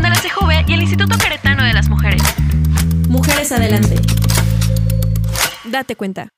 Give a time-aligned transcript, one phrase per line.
[0.00, 2.22] de la CJV y el Instituto Queretano de las Mujeres.
[3.08, 3.96] Mujeres Adelante.
[5.64, 6.28] Date cuenta.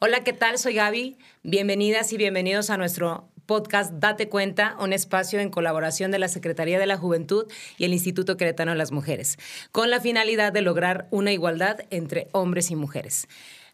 [0.00, 0.58] Hola, ¿qué tal?
[0.58, 1.16] Soy Gaby.
[1.42, 6.78] Bienvenidas y bienvenidos a nuestro podcast Date Cuenta, un espacio en colaboración de la Secretaría
[6.78, 9.38] de la Juventud y el Instituto Queretano de las Mujeres,
[9.72, 13.28] con la finalidad de lograr una igualdad entre hombres y mujeres.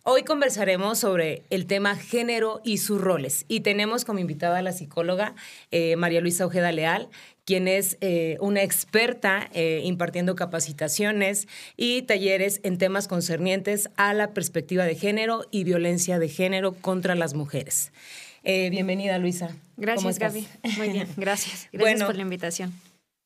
[0.06, 4.72] Hoy conversaremos sobre el tema género y sus roles y tenemos como invitada a la
[4.72, 5.34] psicóloga
[5.70, 7.08] eh, María Luisa Ojeda Leal,
[7.46, 14.34] quien es eh, una experta eh, impartiendo capacitaciones y talleres en temas concernientes a la
[14.34, 17.90] perspectiva de género y violencia de género contra las mujeres.
[18.44, 19.56] bienvenida, Luisa.
[19.78, 20.46] Gracias, Gaby.
[20.76, 21.66] Muy bien, gracias.
[21.72, 22.74] Gracias por la invitación.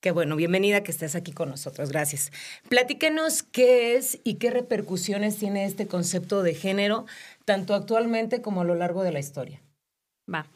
[0.00, 2.30] Qué bueno, bienvenida que estés aquí con nosotros, gracias.
[2.68, 7.06] Platíquenos qué es y qué repercusiones tiene este concepto de género,
[7.44, 9.60] tanto actualmente como a lo largo de la historia.
[10.32, 10.46] Va.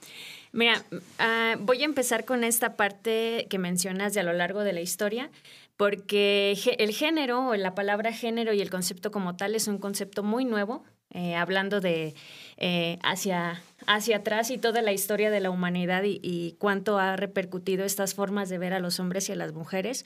[0.53, 0.85] Mira,
[1.19, 4.81] ah, voy a empezar con esta parte que mencionas de a lo largo de la
[4.81, 5.29] historia,
[5.77, 10.45] porque el género, la palabra género y el concepto como tal es un concepto muy
[10.45, 12.15] nuevo, eh, hablando de
[12.59, 17.85] eh, hacia, hacia atrás y toda la historia de la humanidad y, cuánto ha repercutido
[17.85, 20.05] estas formas de ver a los hombres y a las mujeres.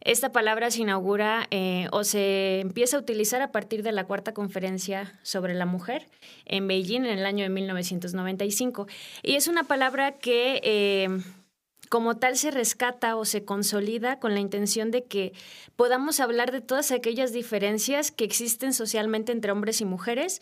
[0.00, 4.34] Esta palabra se inaugura eh, o se empieza a utilizar a partir de la cuarta
[4.34, 6.08] conferencia sobre la mujer
[6.44, 8.88] en Beijing en el año de 1995.
[9.22, 11.22] Y es una palabra que
[11.92, 15.34] como tal se rescata o se consolida con la intención de que
[15.76, 20.40] podamos hablar de todas aquellas diferencias que existen socialmente entre hombres y mujeres,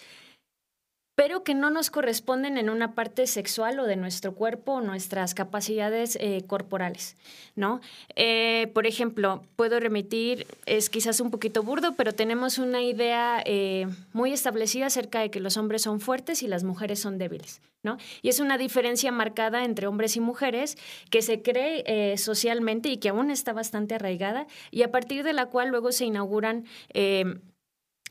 [1.14, 5.34] pero que no nos corresponden en una parte sexual o de nuestro cuerpo o nuestras
[5.34, 7.16] capacidades eh, corporales,
[7.56, 7.80] ¿no?
[8.16, 13.86] Eh, por ejemplo, puedo remitir, es quizás un poquito burdo, pero tenemos una idea eh,
[14.12, 17.98] muy establecida acerca de que los hombres son fuertes y las mujeres son débiles, ¿no?
[18.22, 20.78] Y es una diferencia marcada entre hombres y mujeres
[21.11, 25.47] que se cree socialmente y que aún está bastante arraigada y a partir de la
[25.47, 26.64] cual luego se inauguran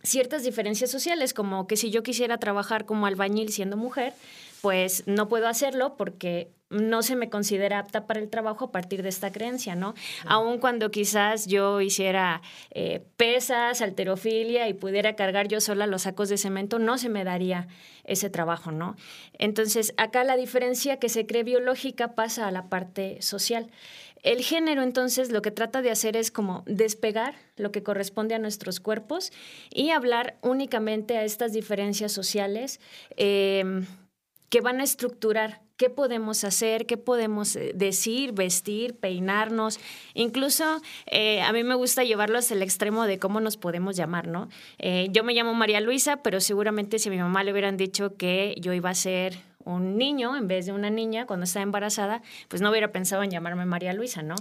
[0.04, 4.14] ciertas diferencias sociales, como que si yo quisiera trabajar como albañil siendo mujer,
[4.62, 9.02] pues no puedo hacerlo porque no se me considera apta para el trabajo a partir
[9.02, 9.96] de esta creencia, ¿no?
[10.26, 16.30] Aun cuando quizás yo hiciera eh, pesas, alterofilia y pudiera cargar yo sola los sacos
[16.30, 17.68] de cemento, no se me daría
[18.04, 18.96] ese trabajo, ¿no?
[19.34, 23.72] Entonces, acá la diferencia que se cree biológica pasa a la parte social.
[24.22, 28.40] El género entonces lo que trata de hacer es como despegar lo que corresponde a
[28.40, 29.32] nuestros cuerpos
[29.70, 32.80] y hablar únicamente a estas diferencias sociales
[33.16, 33.86] em,
[34.50, 39.80] que van a estructurar qué podemos hacer, qué podemos eh, decir, vestir, peinarnos.
[40.14, 44.28] Incluso eh, a mí me gusta llevarlo hasta el extremo de cómo nos podemos llamar,
[44.28, 44.50] ¿no?
[44.78, 48.18] Eh, yo me llamo María Luisa, pero seguramente si a mi mamá le hubieran dicho
[48.18, 52.22] que yo iba a ser un niño en vez de una niña cuando estaba embarazada,
[52.50, 54.36] pues no hubiera pensado en llamarme María Luisa, ¿no?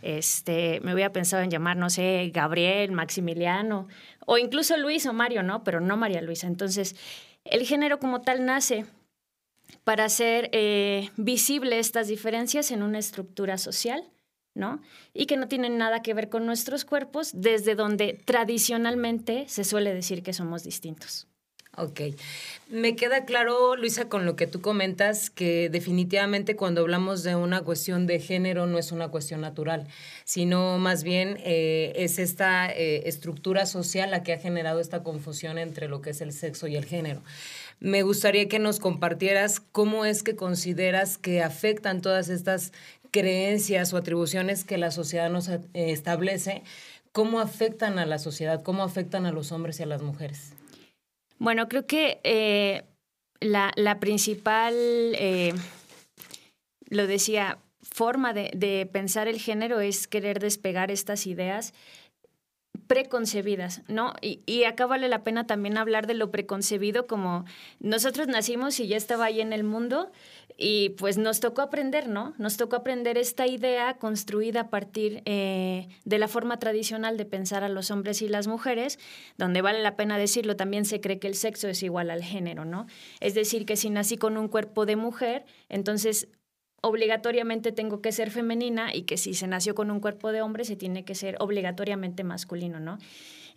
[0.00, 3.88] Este, me hubiera pensado en llamar, no sé, Gabriel, Maximiliano,
[4.24, 5.64] o incluso Luis o Mario, ¿no?
[5.64, 6.46] Pero no María Luisa.
[6.46, 6.96] Entonces,
[7.44, 8.86] el género como tal nace
[9.84, 14.10] para hacer eh, visible estas diferencias en una estructura social,
[14.54, 14.80] ¿no?
[15.14, 19.94] Y que no tienen nada que ver con nuestros cuerpos, desde donde tradicionalmente se suele
[19.94, 21.27] decir que somos distintos.
[21.78, 22.00] Ok.
[22.70, 27.62] Me queda claro, Luisa, con lo que tú comentas, que definitivamente cuando hablamos de una
[27.62, 29.86] cuestión de género no es una cuestión natural,
[30.24, 35.56] sino más bien eh, es esta eh, estructura social la que ha generado esta confusión
[35.56, 37.22] entre lo que es el sexo y el género.
[37.80, 42.72] Me gustaría que nos compartieras cómo es que consideras que afectan todas estas
[43.12, 46.64] creencias o atribuciones que la sociedad nos eh, establece,
[47.12, 50.57] cómo afectan a la sociedad, cómo afectan a los hombres y a las mujeres.
[51.38, 52.82] Bueno, creo que eh,
[53.40, 55.54] la, principal, eh,
[56.88, 61.74] lo decía, forma de, pensar el género es querer despegar estas ideas
[62.88, 64.14] preconcebidas, ¿no?
[64.20, 67.44] Y, acá vale la pena también hablar de lo preconcebido como
[67.80, 70.10] nosotros nacimos y ya estaba ahí en el mundo
[70.56, 72.34] y pues nos tocó aprender, ¿no?
[72.38, 77.62] Nos tocó aprender esta idea construida a partir eh, de la forma tradicional de pensar
[77.62, 78.98] a los hombres y las mujeres,
[79.36, 82.64] donde vale la pena decirlo, también se cree que el sexo es igual al género,
[82.64, 82.86] ¿no?
[83.20, 86.28] Es decir, que si nací con un cuerpo de mujer, entonces
[86.80, 90.64] obligatoriamente tengo que ser femenina y que si se nació con un cuerpo de hombre
[90.64, 92.98] se tiene que ser obligatoriamente masculino, ¿no?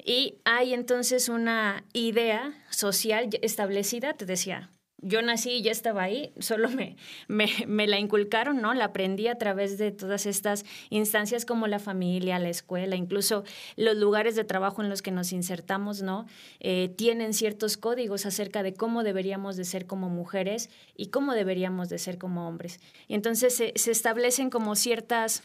[0.03, 4.71] Y hay entonces una idea social establecida, te decía,
[5.01, 6.95] yo nací y ya estaba ahí, solo me,
[7.27, 8.73] me, la inculcaron, ¿no?
[8.73, 13.43] La aprendí a través de todas estas instancias como la familia, la escuela, incluso
[13.75, 16.25] los lugares de trabajo en los que nos insertamos, ¿no?
[16.59, 21.89] Eh, tienen ciertos códigos acerca de cómo deberíamos de ser como mujeres y cómo deberíamos
[21.89, 22.79] de ser como hombres.
[23.07, 25.43] Y entonces se, se establecen como ciertas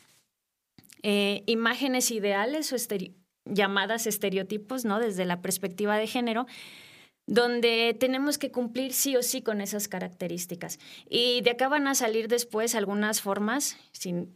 [1.03, 2.76] eh, imágenes ideales o
[3.44, 4.99] llamadas estereotipos, ¿no?
[4.99, 6.47] Desde la perspectiva de género,
[7.26, 10.78] donde tenemos que cumplir sí o sí con esas características.
[11.08, 13.76] Y de acá van a salir después algunas formas,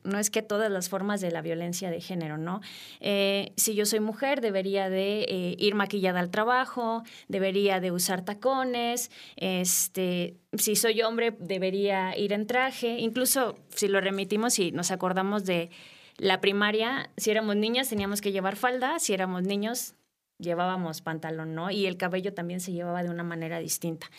[0.02, 2.60] no es que todas las formas de la violencia de género, ¿no?
[3.00, 8.24] Eh, si yo soy mujer, debería de eh, ir maquillada al trabajo, debería de usar
[8.24, 14.90] tacones, este, si soy hombre, debería ir en traje, incluso si lo remitimos y nos
[14.90, 15.70] acordamos de
[16.16, 19.94] la primaria, si éramos niñas teníamos que llevar falda, si éramos niños
[20.40, 21.70] llevábamos pantalón, ¿no?
[21.70, 24.10] Y el cabello también se llevaba de una manera distinta.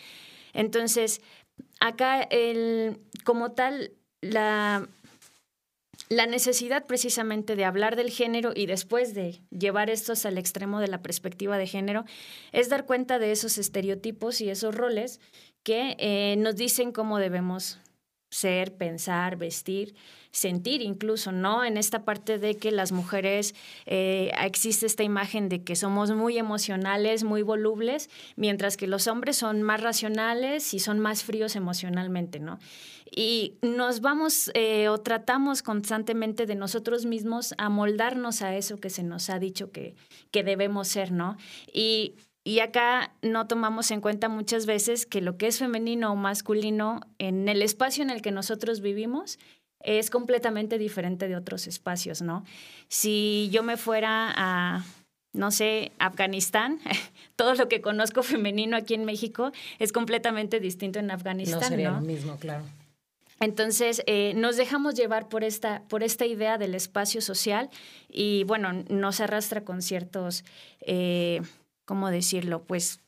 [0.54, 1.22] Entonces,
[1.80, 3.92] acá el, como tal,
[4.22, 4.88] la,
[6.10, 10.88] la necesidad precisamente de hablar del género y después de llevar estos al extremo de
[10.88, 12.06] la perspectiva de género
[12.52, 15.20] es dar cuenta de esos estereotipos y esos roles
[15.64, 17.80] que eh, nos dicen cómo debemos
[18.32, 19.94] ser, pensar, vestir
[20.32, 21.64] sentir incluso, ¿no?
[21.64, 23.54] En esta parte de que las mujeres
[23.86, 29.38] eh, existe esta imagen de que somos muy emocionales, muy volubles, mientras que los hombres
[29.38, 32.60] son más racionales y son más fríos emocionalmente, ¿no?
[33.14, 38.90] Y nos vamos eh, o tratamos constantemente de nosotros mismos a moldarnos a eso que
[38.90, 39.96] se nos ha dicho que,
[40.32, 41.36] que debemos ser, ¿no?
[41.74, 46.16] Y y acá no tomamos en cuenta muchas veces que lo que es femenino o
[46.16, 49.38] masculino en el espacio en el que nosotros vivimos
[49.84, 52.44] es completamente diferente de otros espacios, ¿no?
[52.88, 54.86] Si yo me fuera a,
[55.34, 56.80] no sé, Afganistán,
[57.36, 61.68] todo lo que conozco femenino aquí en México es completamente distinto en Afganistán, ¿no?
[61.68, 62.64] Sería lo mismo, claro.
[63.40, 67.72] Entonces, eh, nos dejamos llevar por esta, por esta idea del espacio social
[68.08, 70.46] y, bueno, nos arrastra con ciertos,
[70.82, 71.42] eh,
[71.86, 72.64] ¿cómo decirlo?
[72.64, 73.00] Pues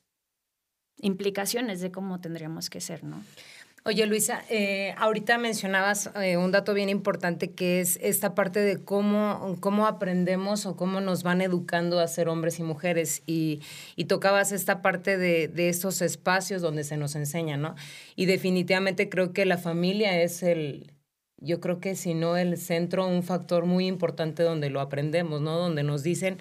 [0.98, 3.22] implicaciones de cómo tendríamos que ser, ¿no?
[3.86, 8.82] Oye, Luisa, eh, ahorita mencionabas eh, un dato bien importante que es esta parte de
[8.82, 13.60] cómo, cómo aprendemos o cómo nos van educando a ser hombres y mujeres y,
[13.98, 17.76] y tocabas esta parte de, de, estos espacios donde se nos enseña, ¿no?
[18.16, 20.94] Y definitivamente creo que la familia es el,
[21.36, 25.58] yo creo que si no el centro, un factor muy importante donde lo aprendemos, ¿no?
[25.58, 26.38] Donde nos dicen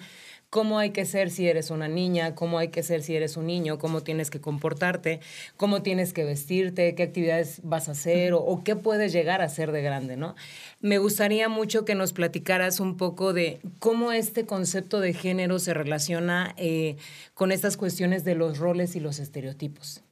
[0.53, 3.47] cómo hay que ser si eres una niña, cómo hay que ser si eres un
[3.47, 5.19] niño, cómo tienes que comportarte,
[5.57, 9.71] cómo tienes que vestirte, qué actividades vas a hacer o, qué puedes llegar a ser
[9.71, 10.35] de grande, ¿no?
[10.79, 15.73] Me gustaría mucho que nos platicaras un poco de cómo este concepto de género se
[15.73, 16.97] relaciona eh,
[17.33, 20.03] con estas cuestiones de los roles y los estereotipos.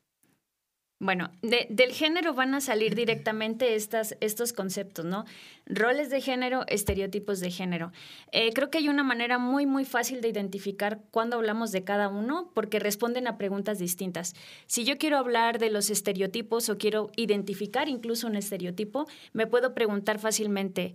[1.01, 5.25] Bueno, del género van a salir directamente estas, estos conceptos, ¿no?
[5.65, 7.91] Roles de género, estereotipos de género.
[8.31, 12.07] Eh, creo que hay una manera muy, muy fácil de identificar cuando hablamos de cada
[12.07, 14.35] uno, porque responden a preguntas distintas.
[14.67, 19.73] Si yo quiero hablar de los estereotipos o quiero identificar incluso un estereotipo, me puedo
[19.73, 20.93] preguntar fácilmente,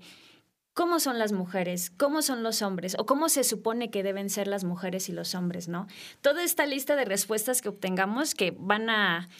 [0.76, 4.47] cómo son las mujeres, cómo son los hombres o cómo se supone que deben ser
[4.47, 5.87] las mujeres y los hombres, ¿no?
[6.20, 9.31] Toda esta lista de respuestas que obtengamos que van a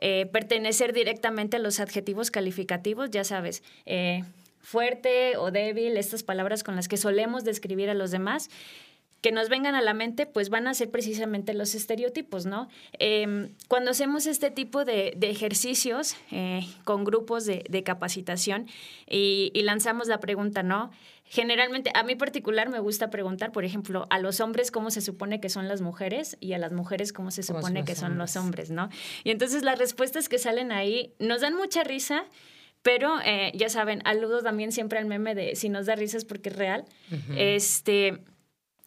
[0.00, 4.24] eh, pertenecer directamente a los adjetivos calificativos, ya sabes, eh,
[4.60, 8.50] fuerte o débil, estas palabras con las que solemos describir a los demás,
[9.24, 12.68] que nos vengan a la mente, pues van a ser precisamente los estereotipos, ¿no?
[12.98, 18.66] Em, cuando hacemos este tipo de, ejercicios eh, con grupos de, capacitación
[19.08, 20.90] y, lanzamos la pregunta, ¿no?
[21.24, 25.40] Generalmente, a mí particular me gusta preguntar, por ejemplo, a los hombres cómo se supone
[25.40, 28.70] que son las mujeres y a las mujeres cómo se supone que son los hombres,
[28.70, 28.90] ¿no?
[29.24, 32.26] Y entonces las respuestas que salen ahí nos dan mucha risa,
[32.82, 36.26] pero eh, ya saben, aludo también siempre al meme de si nos da risa es
[36.26, 36.84] porque es real.
[37.34, 38.20] Este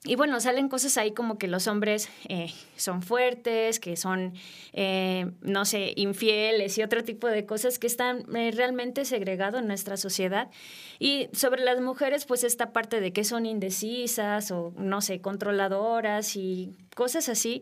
[0.08, 4.34] y bueno, salen cosas ahí como que los hombres eh, son fuertes, que son,
[4.74, 9.68] eh, no sé, infieles y otro tipo de cosas que están eh, realmente segregados en
[9.68, 10.50] nuestra sociedad.
[10.98, 16.36] Y sobre las mujeres, pues esta parte de que son indecisas o, no sé, controladoras
[16.36, 17.62] y cosas así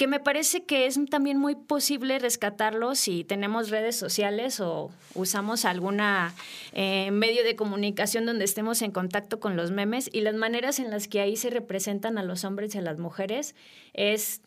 [0.00, 5.66] que me parece que es también muy posible rescatarlo si tenemos redes sociales o usamos
[5.66, 6.32] alguna
[6.72, 10.90] eh, medio de comunicación donde estemos en contacto con los memes y las maneras en
[10.90, 13.54] las que ahí se representan a los hombres y a las mujeres
[13.92, 14.40] es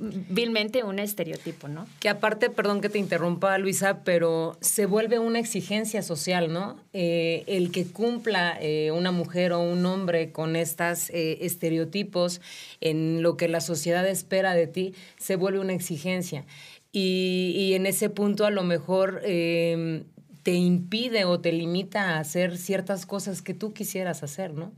[0.00, 1.86] vilmente un estereotipo, ¿no?
[2.00, 6.80] Que aparte, perdón que te interrumpa, Luisa, pero se vuelve una exigencia social, ¿no?
[6.92, 12.40] Eh, el que cumpla eh, una mujer o un hombre con estos eh, estereotipos
[12.80, 16.46] en lo que la sociedad espera de ti, se vuelve una exigencia.
[16.92, 20.04] Y, y en ese punto a lo mejor em,
[20.42, 24.72] te impide o te limita a hacer ciertas cosas que tú quisieras hacer, ¿no?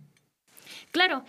[0.91, 1.25] Claro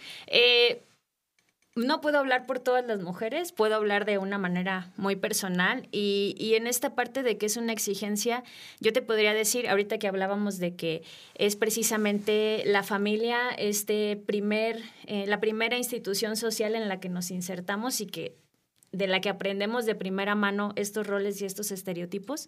[1.75, 6.35] no puedo hablar por todas las mujeres, puedo hablar de una manera muy personal y,
[6.37, 8.43] y, en esta parte de que es una exigencia,
[8.79, 11.03] yo te podría decir, ahorita que hablábamos de que
[11.33, 17.31] es precisamente la familia, este primer, eh, la primera institución social en la que nos
[17.31, 18.37] insertamos y que
[18.91, 22.47] de la que aprendemos de primera mano estos roles y estos estereotipos.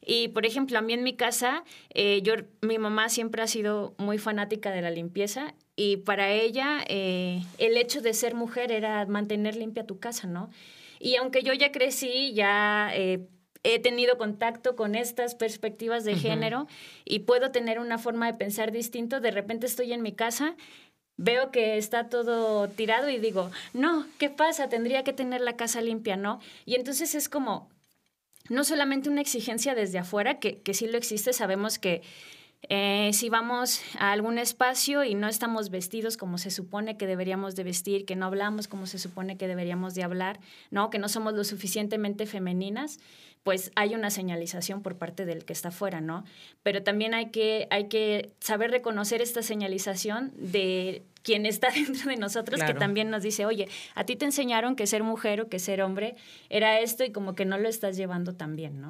[0.00, 3.96] Y, por ejemplo, a mí en mi casa, eh, yo, mi mamá siempre ha sido
[3.98, 9.04] muy fanática de la limpieza y para ella eh, el hecho de ser mujer era
[9.06, 10.50] mantener limpia tu casa, ¿no?
[10.98, 13.28] Y aunque yo ya crecí, ya eh,
[13.62, 16.66] he tenido contacto con estas perspectivas de género
[17.04, 20.56] y puedo tener una forma de pensar distinto, de repente estoy en mi casa
[21.16, 24.68] veo que está todo tirado y digo, no, ¿qué pasa?
[24.68, 26.40] Tendría que tener la casa limpia, ¿no?
[26.64, 27.70] Y entonces es como,
[28.48, 32.02] no solamente una exigencia desde afuera, que, que sí lo existe, sabemos que
[32.68, 37.54] eh, si vamos a algún espacio y no estamos vestidos como se supone que deberíamos
[37.54, 40.90] de vestir, que no hablamos como se supone que deberíamos de hablar, ¿no?
[40.90, 42.98] que no somos lo suficientemente femeninas,
[43.46, 46.24] pues hay una señalización por parte del que está afuera, ¿no?
[46.64, 52.16] Pero también hay que, hay que saber reconocer esta señalización de quien está dentro de
[52.16, 55.60] nosotros, que también nos dice, oye, a ti te enseñaron que ser mujer o que
[55.60, 56.16] ser hombre
[56.50, 58.88] era esto y como que no lo estás llevando tan bien, ¿no?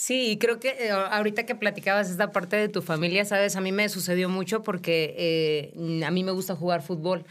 [0.00, 3.70] Sí, creo que eh, ahorita que platicabas esta parte de tu familia, sabes, a mí
[3.70, 7.26] me sucedió mucho porque eh, a mí me gusta jugar fútbol.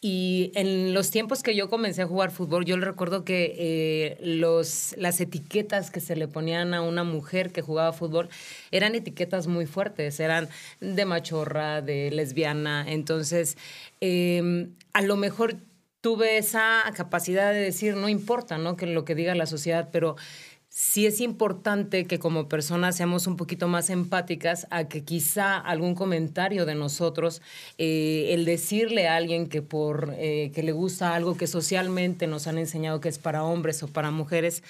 [0.00, 4.94] Y en los tiempos que yo comencé a jugar fútbol, yo recuerdo que eh, los,
[4.96, 8.30] las etiquetas que se le ponían a una mujer que jugaba fútbol
[8.70, 10.48] eran etiquetas muy fuertes, eran
[10.80, 12.86] de machorra, de lesbiana.
[12.88, 13.58] Entonces,
[14.00, 15.56] em, a lo mejor
[16.00, 18.76] tuve esa capacidad de decir, no importa, ¿no?
[18.76, 20.16] Que lo que diga la sociedad, pero
[20.78, 25.94] sí es importante que como personas seamos un poquito más empáticas a que quizá algún
[25.94, 27.40] comentario de nosotros,
[27.78, 32.46] eh, el decirle a alguien que por eh, que le gusta algo que socialmente nos
[32.46, 34.62] han enseñado que es para hombres o para mujeres,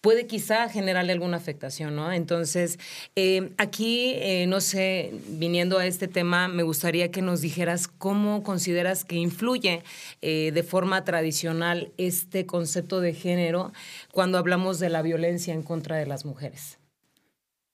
[0.00, 2.12] puede quizá generarle alguna afectación, ¿no?
[2.12, 2.78] Entonces,
[3.16, 8.42] eh, aquí, eh, no sé, viniendo a este tema, me gustaría que nos dijeras cómo
[8.42, 9.82] consideras que influye
[10.22, 13.72] eh, de forma tradicional este concepto de género
[14.12, 16.78] cuando hablamos de la violencia en contra de las mujeres.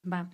[0.04, 0.30] Va.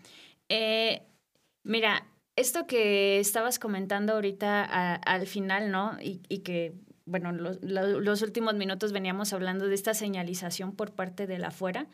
[1.63, 2.07] mira,
[2.37, 5.99] esto que estabas comentando ahorita al final, ¿no?
[6.01, 6.75] Y, y que
[7.13, 11.87] bueno, los, últimos minutos veníamos hablando de esta señalización por parte de la afuera,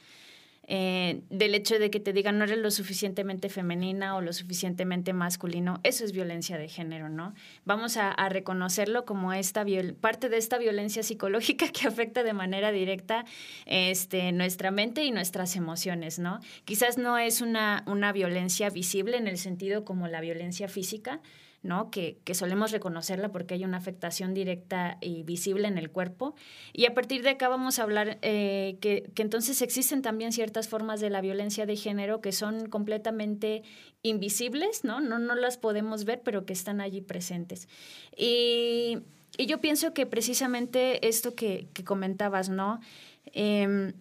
[0.68, 5.12] eh, del hecho de que te digan no eres lo suficientemente femenina o lo suficientemente
[5.12, 7.34] masculino, eso es violencia de género, ¿no?
[7.64, 9.66] Vamos a, reconocerlo como esta
[10.00, 13.24] parte de esta violencia psicológica que afecta de manera directa
[13.66, 16.38] este, nuestra mente y nuestras emociones, ¿no?
[16.64, 21.20] Quizás no es una violencia visible en el sentido como la violencia física,
[21.62, 21.90] ¿no?
[21.90, 26.34] Que, solemos reconocerla porque hay una afectación directa y visible en el cuerpo.
[26.72, 31.00] Y a partir de acá vamos a hablar eh, que, entonces existen también ciertas formas
[31.00, 33.62] de la violencia de género que son completamente
[34.02, 35.00] invisibles, ¿no?
[35.00, 37.68] No, no las podemos ver, pero que están allí presentes.
[38.16, 38.98] Y,
[39.46, 42.80] yo pienso que precisamente esto que, comentabas, ¿no?
[43.26, 43.92] Em,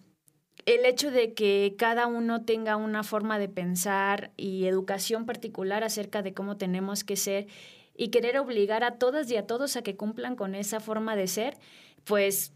[0.68, 6.20] el hecho de que cada uno tenga una forma de pensar y educación particular acerca
[6.20, 7.46] de cómo tenemos que ser
[7.96, 11.26] y querer obligar a todas y a todos a que cumplan con esa forma de
[11.26, 11.56] ser,
[12.04, 12.52] pues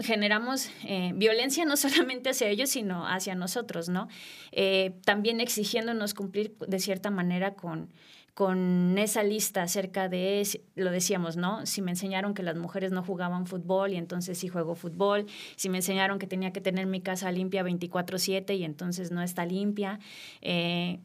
[0.00, 4.08] generamos eh, violencia no solamente hacia ellos, sino hacia nosotros, ¿no?
[4.50, 7.92] Eh, también exigiéndonos cumplir de cierta manera con,
[8.40, 11.66] con esa lista acerca de, lo decíamos, ¿no?
[11.66, 15.68] Si me enseñaron que las mujeres no jugaban fútbol y entonces sí juego fútbol, si
[15.68, 20.00] me enseñaron que tenía que tener mi casa limpia 24/7 y entonces no está limpia,
[20.40, 21.00] eh,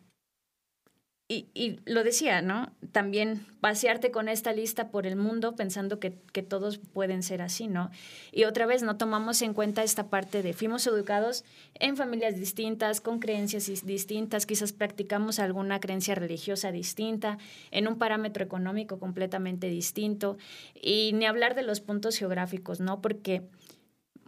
[1.27, 2.71] y, lo decía, ¿no?
[2.91, 7.67] También pasearte con esta lista por el mundo pensando que, que, todos pueden ser así,
[7.67, 7.89] ¿no?
[8.31, 11.43] Y otra vez no tomamos en cuenta esta parte de fuimos educados
[11.79, 17.39] en familias distintas, con creencias distintas, quizás practicamos alguna creencia religiosa distinta,
[17.71, 20.37] en un parámetro económico completamente distinto,
[20.79, 23.01] y ni hablar de los puntos geográficos, ¿no?
[23.01, 23.41] Porque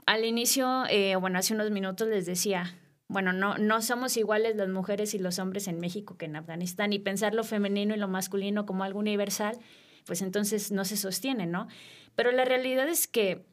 [0.08, 2.74] al inicio, eh, bueno, hace unos minutos les decía,
[3.08, 6.92] bueno, no, no somos iguales las mujeres y los hombres en México que en Afganistán
[6.92, 9.58] y pensar lo femenino y lo masculino como algo universal,
[10.06, 11.68] pues entonces no se sostiene, ¿no?
[12.16, 13.46] Pero la realidad es que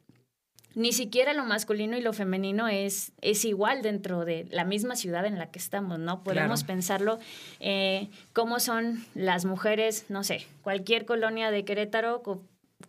[0.75, 5.25] ni siquiera lo masculino y lo femenino es, es igual dentro de la misma ciudad
[5.25, 6.25] en la que estamos, ¿no?
[6.25, 7.19] Podemos pensarlo
[7.61, 12.23] eh, cómo son las mujeres, no sé, cualquier colonia de Querétaro,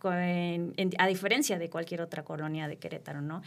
[0.03, 3.43] a diferencia de cualquier otra colonia de Querétaro, ¿no?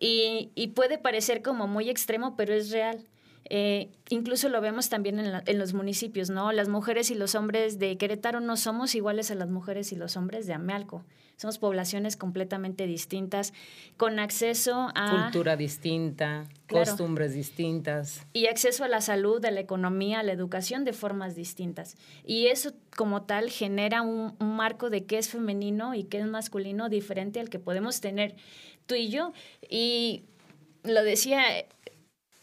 [0.00, 3.04] Y, puede parecer como muy extremo, pero es real.
[3.50, 6.52] Eh, incluso lo vemos también en, en, los municipios, ¿no?
[6.52, 10.16] Las mujeres y los hombres de Querétaro no somos iguales a las mujeres y los
[10.16, 11.04] hombres de Amealco.
[11.38, 13.52] Somos poblaciones completamente distintas,
[13.96, 15.22] con acceso a...
[15.22, 18.26] Cultura distinta, costumbres distintas.
[18.32, 21.96] Y acceso a la salud, a la economía, a la educación de formas distintas.
[22.26, 26.26] Y eso como tal genera un, un marco de qué es femenino y qué es
[26.26, 28.34] masculino diferente al que podemos tener
[28.88, 29.32] tú y yo.
[29.70, 30.24] Y
[30.82, 31.44] lo decía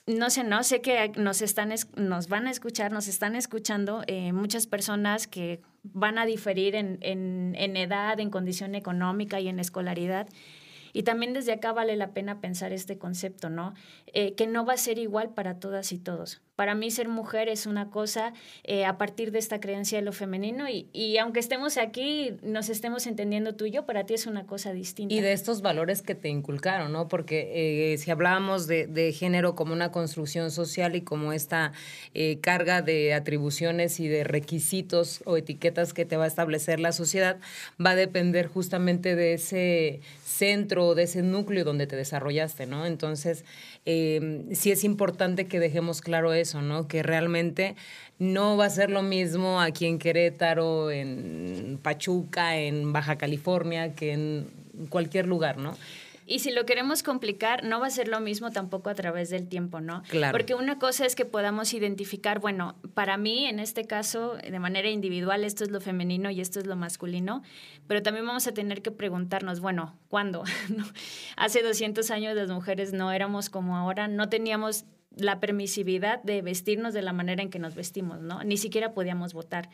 [0.08, 4.34] no sé, no sé que nos están, nos van a escuchar, nos están escuchando eh,
[4.34, 10.28] muchas personas que van a diferir en, en, edad, en condición económica y en escolaridad.
[10.94, 13.74] Y también desde acá vale la pena pensar este concepto, ¿no?
[14.14, 16.42] Eh, que no va a ser igual para todas y todos.
[16.56, 18.34] Para mí ser mujer es una cosa
[18.64, 22.70] eh, a partir de esta creencia de lo femenino y, y, aunque estemos aquí, nos
[22.70, 25.14] estemos entendiendo tú y yo, para ti es una cosa distinta.
[25.14, 27.08] Y de estos valores que te inculcaron, ¿no?
[27.08, 31.74] Porque eh, si hablábamos de, de, género como una construcción social y como esta
[32.14, 36.92] eh, carga de atribuciones y de requisitos o etiquetas que te va a establecer la
[36.92, 37.38] sociedad,
[37.84, 42.86] va a depender justamente de ese centro, de ese núcleo donde te desarrollaste, ¿no?
[42.86, 43.46] Entonces,
[43.86, 46.88] eh, sí es importante que dejemos claro eso, ¿no?
[46.88, 47.76] Que realmente
[48.18, 54.14] no va a ser lo mismo aquí en Querétaro, en Pachuca, en Baja California, que
[54.14, 54.48] en
[54.90, 55.76] cualquier lugar, ¿no?
[56.26, 59.48] Y si lo queremos complicar, no va a ser lo mismo tampoco a través del
[59.48, 60.04] tiempo, ¿no?
[60.10, 60.32] Claro.
[60.32, 64.90] Porque una cosa es que podamos identificar, bueno, para mí, en este caso, de manera
[64.90, 67.44] individual, esto es lo femenino y esto es lo masculino,
[67.88, 70.44] pero también vamos a tener que preguntarnos, bueno, ¿cuándo?
[71.38, 76.94] Hace 200 años las mujeres no éramos como ahora, no teníamos la permisividad de vestirnos
[76.94, 78.44] de la manera en que nos vestimos, ¿no?
[78.44, 79.70] Ni siquiera podíamos votar.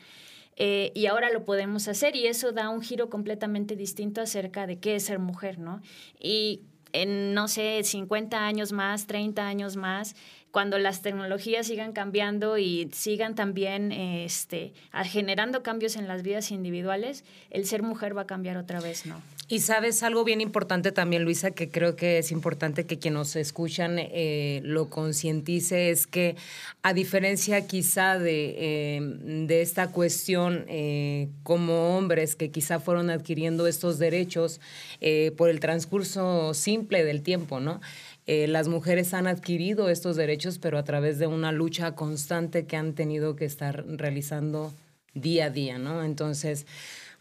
[0.56, 4.78] Eh, y ahora lo podemos hacer y eso da un giro completamente distinto acerca de
[4.78, 5.80] qué es ser mujer, ¿no?
[6.20, 6.60] Y
[6.92, 10.14] en, no sé, 50 años más, 30 años más,
[10.52, 14.72] cuando las tecnologías sigan cambiando y sigan también este,
[15.04, 19.20] generando cambios en las vidas individuales, el ser mujer va a cambiar otra vez, ¿no?
[19.48, 23.36] Y sabes algo bien importante también, Luisa, que creo que es importante que quienes nos
[23.36, 26.36] escuchan eh, lo concientice, es que
[26.82, 29.00] a diferencia quizá de, eh,
[29.46, 34.60] de esta cuestión eh, como hombres que quizá fueron adquiriendo estos derechos
[35.02, 37.80] eh, por el transcurso simple del tiempo, ¿no?
[38.26, 42.76] Eh, las mujeres han adquirido estos derechos, pero a través de una lucha constante que
[42.76, 44.72] han tenido que estar realizando
[45.14, 46.04] día a día, ¿no?
[46.04, 46.66] Entonces,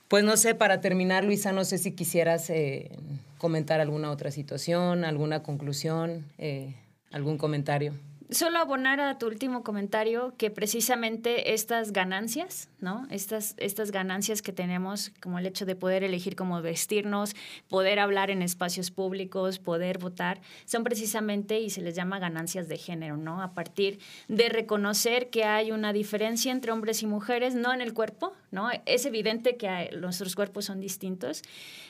[0.07, 2.91] pues no sé, para terminar, Luisa, no sé si quisieras eh,
[3.37, 6.75] comentar alguna otra situación, alguna conclusión, eh,
[7.11, 7.93] algún comentario
[8.31, 13.05] solo abonar a tu último comentario que precisamente estas ganancias, ¿no?
[13.09, 17.35] Estas, estas ganancias que tenemos, como el hecho de poder elegir cómo vestirnos,
[17.67, 22.77] poder hablar en espacios públicos, poder votar, son precisamente y se les llama ganancias de
[22.77, 23.41] género, ¿no?
[23.41, 27.93] A partir de reconocer que hay una diferencia entre hombres y mujeres, no en el
[27.93, 28.69] cuerpo, ¿no?
[28.85, 31.43] Es evidente que hay, nuestros cuerpos son distintos,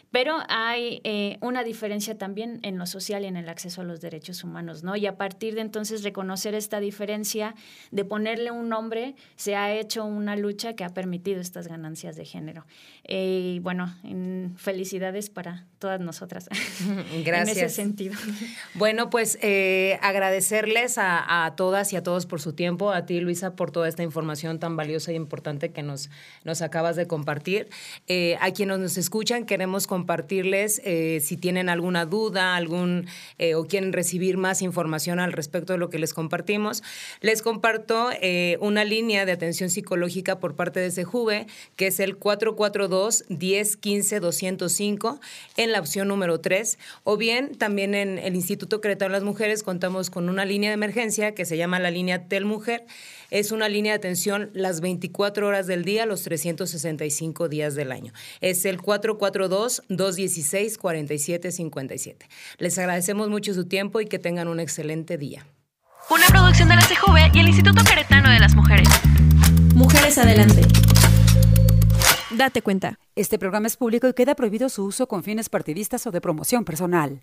[0.09, 4.01] pero hay eh, una diferencia también en lo social y en el acceso a los
[4.01, 4.95] derechos humanos, ¿no?
[4.95, 7.55] Y a partir de entonces reconocer esta diferencia,
[7.91, 12.25] de ponerle un nombre, se ha hecho una lucha que ha permitido estas ganancias de
[12.25, 12.65] género.
[13.03, 16.47] Eh, y bueno, en felicidades para todas nosotras.
[17.25, 17.57] Gracias.
[17.57, 18.15] en ese sentido.
[18.75, 23.19] Bueno, pues eh, agradecerles a, a, todas y a todos por su tiempo, a ti
[23.19, 26.09] Luisa por toda esta información tan valiosa e importante que nos,
[26.43, 27.69] nos acabas de compartir.
[28.07, 33.65] Eh, a quienes nos escuchan, queremos compartirles eh, si tienen alguna duda, algún eh, o
[33.65, 36.83] quieren recibir más información al respecto de lo que les compartimos.
[37.21, 42.17] Les comparto eh, una línea de atención psicológica por parte de Sejuve, que es el
[42.17, 45.19] 442 1015 205
[45.57, 49.63] en la opción número 3, o bien también en el Instituto Querétaro de las Mujeres
[49.63, 52.85] contamos con una línea de emergencia que se llama la línea Tel Mujer.
[53.31, 58.13] Es una línea de atención las 24 horas del día, los 365 días del año.
[58.41, 62.27] Es el 442 216-4757.
[62.57, 65.45] Les agradecemos mucho su tiempo y que tengan un excelente día.
[66.11, 68.89] Una producción de la CJV y el Instituto Queretano de las Mujeres.
[69.73, 70.63] Mujeres Adelante.
[72.31, 72.99] Date cuenta.
[73.15, 76.65] Este programa es público y queda prohibido su uso con fines partidistas o de promoción
[76.65, 77.19] personal.